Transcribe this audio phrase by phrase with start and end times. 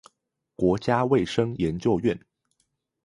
[0.55, 2.19] 國家衛生研究院